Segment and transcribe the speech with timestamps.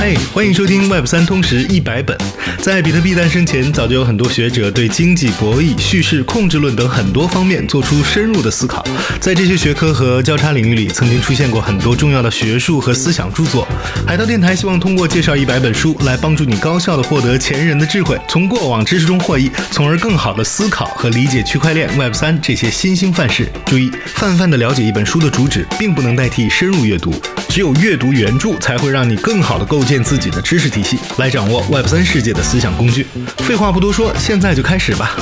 [0.00, 2.16] 嘿，欢迎收听 Web 三通识一百本。
[2.62, 8.82] 在比特币诞生前，早就有很多学者对经济、博弈、叙事、控制论等很多方面做出深入的思考。
[9.20, 13.68] 在这些学科和交叉领域里，曾经出现过很多重要的学术和思想著作。
[14.06, 23.46] 海盗电台希望通过介绍一百本书，来帮助你高效的获得前人的智慧，从过往知识中获益，从而更好的思考和理解区块链、Web 三这些新兴范式。
[23.66, 27.12] 注意，泛泛的了解一本书的主旨，并不能代替深入阅读。
[27.50, 33.08] 只有阅读原著，才会让你更好的构建建自己的知识体系，来掌握 Web 三世界的思想工具。
[33.38, 35.16] 废话不多说，现在就开始吧。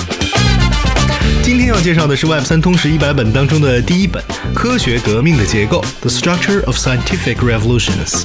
[1.43, 8.25] 今天要介绍的是 Web 三通识一百本当中的第一本《科学革命的结构》（The Structure of Scientific Revolutions）。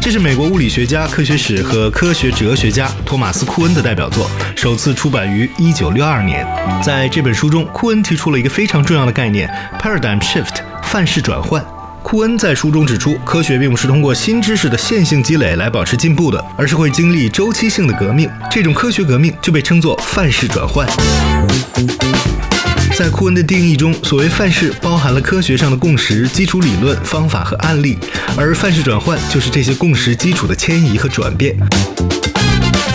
[0.00, 6.46] 这是美国物理学家、科学史和科学哲学家托马斯·库恩的代表作，首次出版于1962年。
[6.80, 11.60] 在这本书中，库恩提出了一个非常重要的概念 ——paradigm shift（ 范式转换）。
[12.02, 18.28] 库恩在书中指出，科学并不是通过新知识的线性积累来保持进步的，而是会经历周期性的革命。
[18.50, 20.86] 这种科学革命就被称作范式转换。
[22.94, 27.96] 在库恩的定义中，所谓范式包含了科学上的共识、基础理论、方法和案例，
[28.36, 31.56] 而范式转换就是这些共识基础的迁移和转变。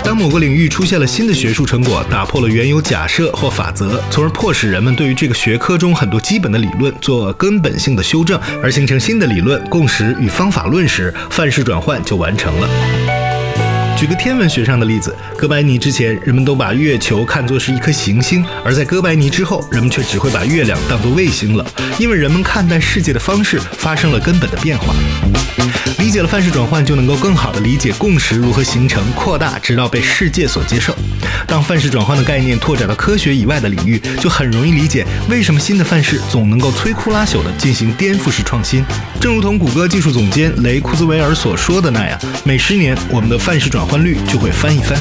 [0.07, 13.16] 当某个领域出现了新的学术成果，打破了原有假设或法则，从而迫使人们对于这个学科中很多基本的理论做根本性的修正，而形成新的理论、共识与方法论时，范式转换就完成了。
[13.97, 21.65] 举个天文学上的例子，哥白尼之前，人们都把月球看作是一颗行星；而在哥白尼之后，人们却只会把月亮当作卫星了，
[21.97, 24.93] 因为人们看待世界的方式发生了根本的变化。
[25.97, 30.95] 理解了范式转换，就能够更好地理解共识如何形成、扩大，直到被世界所接受。
[31.47, 38.85] 当范式转换的概念拓展到科学以外的领域，就很容易理解为什么新的范式总能够摧枯拉朽地进行颠覆式创新。
[39.19, 44.97] 正如同谷歌技术总监雷库兹韦尔所说的那样，每十年我们的范式转换率就会翻一番。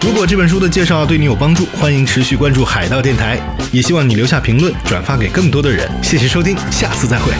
[0.00, 3.38] 如果这本书的介绍对你有帮助，欢迎持续关注海盗电台，
[3.72, 5.88] 也希望你留下评论，转发给更多的人。
[6.02, 7.32] 谢谢收听，下次再会。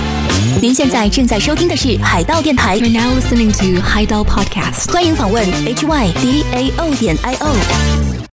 [0.60, 8.17] 您现在正在收听的是海盗电台，You're now listening to 海盗 Podcast，欢迎访问 h y d a o 点 i o。